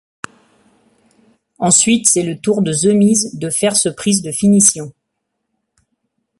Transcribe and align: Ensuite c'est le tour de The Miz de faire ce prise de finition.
Ensuite 1.59 2.09
c'est 2.09 2.23
le 2.23 2.39
tour 2.41 2.63
de 2.63 2.73
The 2.73 2.91
Miz 2.91 3.35
de 3.37 3.51
faire 3.51 3.75
ce 3.75 3.87
prise 3.87 4.23
de 4.23 4.31
finition. 4.31 4.91